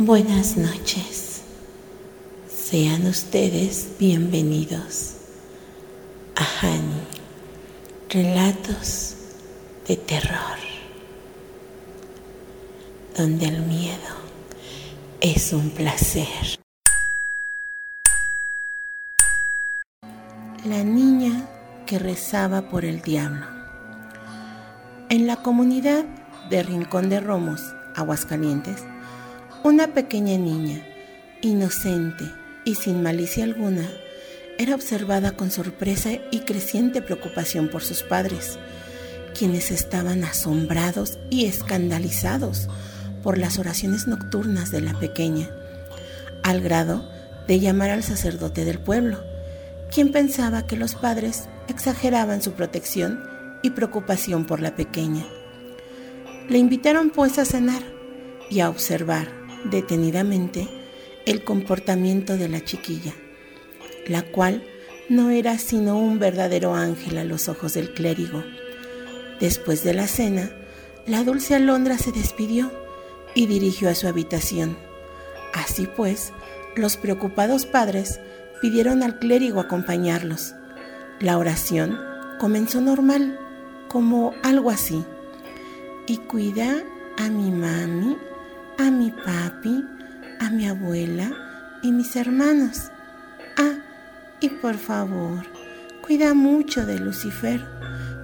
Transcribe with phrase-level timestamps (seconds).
[0.00, 1.42] Buenas noches.
[2.48, 5.14] Sean ustedes bienvenidos
[6.36, 7.02] a Hani,
[8.08, 9.16] relatos
[9.88, 10.56] de terror,
[13.16, 14.14] donde el miedo
[15.20, 16.60] es un placer.
[20.64, 21.48] La niña
[21.86, 23.46] que rezaba por el diablo.
[25.08, 26.04] En la comunidad
[26.50, 27.60] de Rincón de Romos,
[27.96, 28.84] Aguascalientes,
[29.64, 30.86] una pequeña niña,
[31.40, 32.24] inocente
[32.64, 33.88] y sin malicia alguna,
[34.58, 38.58] era observada con sorpresa y creciente preocupación por sus padres,
[39.36, 42.68] quienes estaban asombrados y escandalizados
[43.22, 45.50] por las oraciones nocturnas de la pequeña,
[46.42, 47.08] al grado
[47.46, 49.22] de llamar al sacerdote del pueblo,
[49.90, 53.22] quien pensaba que los padres exageraban su protección
[53.62, 55.26] y preocupación por la pequeña.
[56.48, 57.82] Le invitaron pues a cenar
[58.50, 60.68] y a observar detenidamente
[61.26, 63.12] el comportamiento de la chiquilla,
[64.06, 64.62] la cual
[65.08, 68.42] no era sino un verdadero ángel a los ojos del clérigo.
[69.40, 70.50] Después de la cena,
[71.06, 72.70] la dulce alondra se despidió
[73.34, 74.76] y dirigió a su habitación.
[75.54, 76.32] Así pues,
[76.76, 78.20] los preocupados padres
[78.60, 80.54] pidieron al clérigo acompañarlos.
[81.20, 81.98] La oración
[82.38, 83.38] comenzó normal,
[83.88, 85.04] como algo así.
[86.06, 86.82] Y cuida
[87.16, 88.16] a mi mami
[88.78, 89.84] a mi papi,
[90.38, 91.32] a mi abuela
[91.82, 92.92] y mis hermanos.
[93.56, 93.74] Ah,
[94.40, 95.44] y por favor,
[96.06, 97.60] cuida mucho de Lucifer,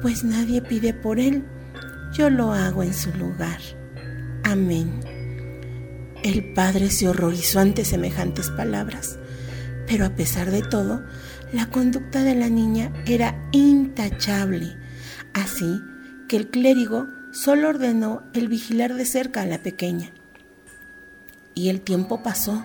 [0.00, 1.44] pues nadie pide por él,
[2.12, 3.60] yo lo hago en su lugar.
[4.42, 5.00] Amén.
[6.24, 9.18] El padre se horrorizó ante semejantes palabras,
[9.86, 11.04] pero a pesar de todo,
[11.52, 14.76] la conducta de la niña era intachable,
[15.34, 15.82] así
[16.26, 20.10] que el clérigo solo ordenó el vigilar de cerca a la pequeña
[21.58, 22.62] y el tiempo pasó,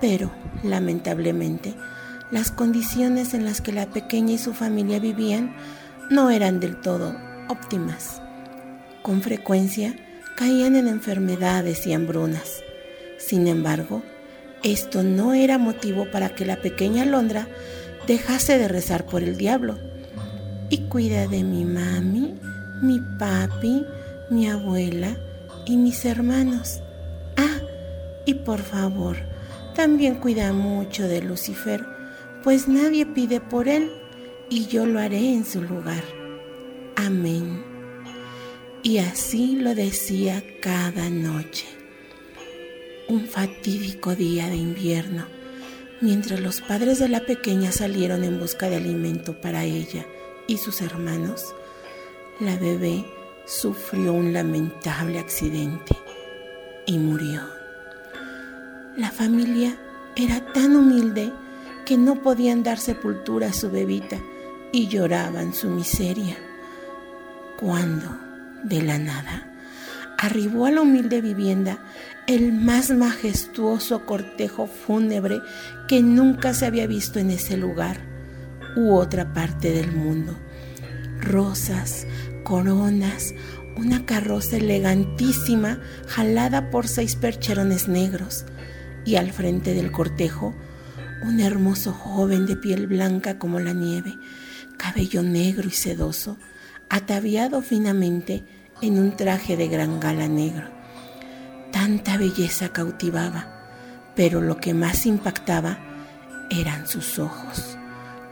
[0.00, 0.30] pero
[0.62, 1.74] lamentablemente
[2.30, 5.54] las condiciones en las que la pequeña y su familia vivían
[6.10, 7.16] no eran del todo
[7.48, 8.22] óptimas.
[9.02, 9.94] Con frecuencia
[10.36, 12.62] caían en enfermedades y hambrunas.
[13.18, 14.02] Sin embargo,
[14.62, 17.48] esto no era motivo para que la pequeña Londra
[18.06, 19.78] dejase de rezar por el diablo.
[20.70, 22.34] Y cuida de mi mami,
[22.80, 23.84] mi papi,
[24.30, 25.16] mi abuela
[25.66, 26.80] y mis hermanos.
[28.26, 29.16] Y por favor,
[29.74, 31.84] también cuida mucho de Lucifer,
[32.42, 33.90] pues nadie pide por él
[34.48, 36.04] y yo lo haré en su lugar.
[36.96, 37.64] Amén.
[38.82, 41.66] Y así lo decía cada noche.
[43.08, 45.26] Un fatídico día de invierno,
[46.00, 50.06] mientras los padres de la pequeña salieron en busca de alimento para ella
[50.46, 51.54] y sus hermanos,
[52.40, 53.04] la bebé
[53.46, 55.96] sufrió un lamentable accidente
[56.86, 57.63] y murió.
[58.96, 59.76] La familia
[60.14, 61.32] era tan humilde
[61.84, 64.18] que no podían dar sepultura a su bebita
[64.72, 66.36] y lloraban su miseria.
[67.58, 68.16] Cuando,
[68.62, 69.52] de la nada,
[70.16, 71.78] arribó a la humilde vivienda
[72.28, 75.40] el más majestuoso cortejo fúnebre
[75.88, 77.98] que nunca se había visto en ese lugar
[78.76, 80.38] u otra parte del mundo.
[81.20, 82.06] Rosas,
[82.44, 83.34] coronas,
[83.76, 88.44] una carroza elegantísima jalada por seis percherones negros,
[89.04, 90.54] y al frente del cortejo
[91.22, 94.14] un hermoso joven de piel blanca como la nieve,
[94.76, 96.36] cabello negro y sedoso,
[96.90, 98.44] ataviado finamente
[98.82, 100.68] en un traje de gran gala negro.
[101.72, 105.78] Tanta belleza cautivaba, pero lo que más impactaba
[106.50, 107.78] eran sus ojos,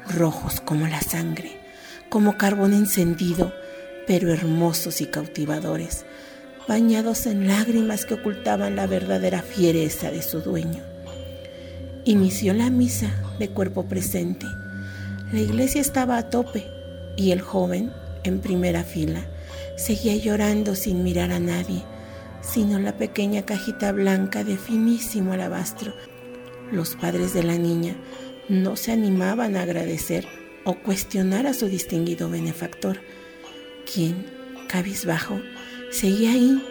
[0.09, 1.61] rojos como la sangre,
[2.09, 3.53] como carbón encendido,
[4.07, 6.05] pero hermosos y cautivadores,
[6.69, 10.83] bañados en lágrimas que ocultaban la verdadera fiereza de su dueño.
[12.05, 14.47] Inició la misa de cuerpo presente.
[15.33, 16.67] La iglesia estaba a tope
[17.17, 17.93] y el joven,
[18.25, 19.27] en primera fila,
[19.77, 21.85] seguía llorando sin mirar a nadie,
[22.41, 25.95] sino la pequeña cajita blanca de finísimo alabastro.
[26.71, 27.97] Los padres de la niña
[28.49, 30.27] no se animaban a agradecer
[30.65, 33.01] o cuestionar a su distinguido benefactor,
[33.93, 34.27] quien,
[34.69, 35.41] cabizbajo,
[35.93, 36.67] Seguía ahí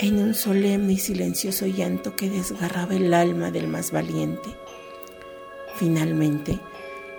[0.00, 4.50] en un solemne y silencioso llanto que desgarraba el alma del más valiente.
[5.76, 6.58] Finalmente,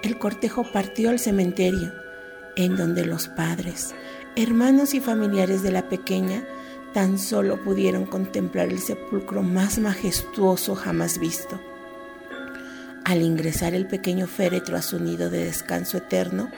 [0.04, 1.94] el cortejo partió al cementerio,
[2.58, 3.96] en donde los padres,
[4.36, 6.46] hermanos y familiares de la pequeña
[6.94, 11.58] tan solo pudieron contemplar el sepulcro más majestuoso jamás visto.
[13.06, 16.52] Al ingresar el pequeño féretro a su nido de descanso eterno,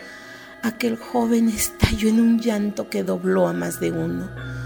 [0.64, 4.56] aquel joven estalló en un llanto que dobló a más de uno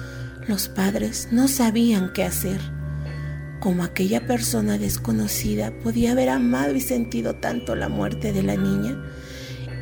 [0.47, 2.59] los padres no sabían qué hacer.
[3.59, 8.97] como aquella persona desconocida podía haber amado y sentido tanto la muerte de la niña,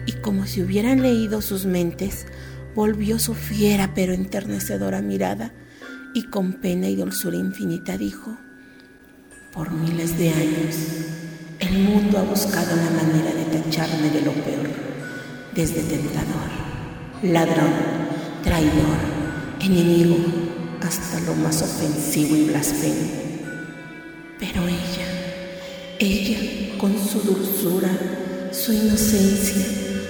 [0.05, 2.25] y como si hubieran leído sus mentes,
[2.75, 5.53] volvió su fiera pero enternecedora mirada
[6.13, 8.37] y con pena y dulzura infinita dijo,
[9.53, 10.75] por miles de años
[11.59, 14.69] el mundo ha buscado la manera de tacharme de lo peor,
[15.55, 16.49] desde tentador,
[17.23, 17.73] ladrón,
[18.43, 18.97] traidor,
[19.61, 20.17] enemigo,
[20.81, 23.09] hasta lo más ofensivo y blasfemo.
[24.39, 25.07] Pero ella,
[25.99, 27.89] ella con su dulzura,
[28.51, 29.65] su inocencia,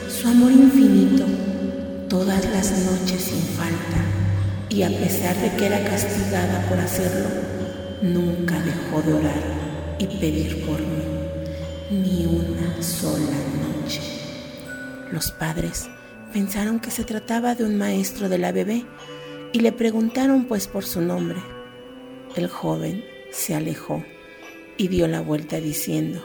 [0.07, 1.25] su amor infinito,
[2.07, 3.98] todas las noches sin falta,
[4.69, 7.27] y a pesar de que era castigada por hacerlo,
[8.01, 11.04] nunca dejó de orar y pedir por mí,
[11.92, 13.38] ni una sola
[13.81, 14.01] noche.
[15.12, 15.89] Los padres
[16.31, 18.86] pensaron que se trataba de un maestro de la bebé
[19.51, 21.40] y le preguntaron pues por su nombre.
[22.36, 24.04] El joven se alejó
[24.78, 26.24] y dio la vuelta diciendo,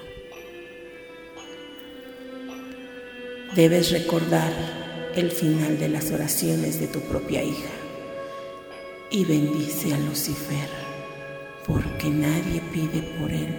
[3.55, 4.53] debes recordar
[5.15, 7.71] el final de las oraciones de tu propia hija
[9.11, 10.69] y bendice a Lucifer,
[11.67, 13.55] porque nadie pide por él,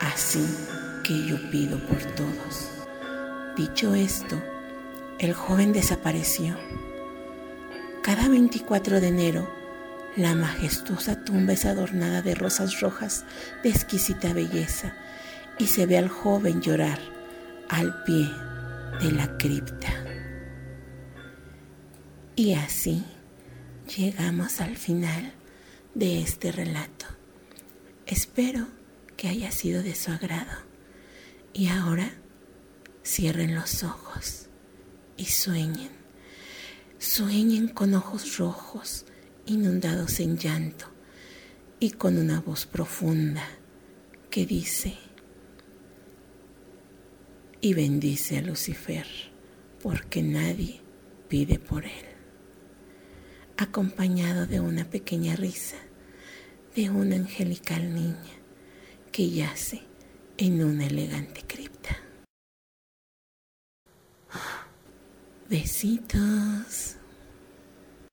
[0.00, 0.44] así
[1.04, 2.68] que yo pido por todos.
[3.56, 4.40] Dicho esto,
[5.18, 6.56] el joven desapareció.
[8.02, 9.48] Cada 24 de enero,
[10.16, 13.24] la majestuosa tumba es adornada de rosas rojas
[13.62, 14.96] de exquisita belleza
[15.56, 16.98] y se ve al joven llorar
[17.68, 18.28] al pie
[19.00, 19.88] de la cripta.
[22.34, 23.04] Y así
[23.96, 25.32] llegamos al final
[25.94, 27.06] de este relato.
[28.06, 28.66] Espero
[29.16, 30.58] que haya sido de su agrado.
[31.52, 32.10] Y ahora
[33.04, 34.48] cierren los ojos
[35.16, 36.01] y sueñen.
[37.02, 39.06] Sueñen con ojos rojos,
[39.44, 40.86] inundados en llanto,
[41.80, 43.42] y con una voz profunda
[44.30, 44.96] que dice,
[47.60, 49.08] y bendice a Lucifer,
[49.82, 50.80] porque nadie
[51.28, 52.06] pide por él
[53.56, 55.78] acompañado de una pequeña risa
[56.76, 58.36] de una angelical niña
[59.10, 59.82] que yace
[60.38, 62.01] en una elegante cripta.
[65.52, 66.96] Besitos.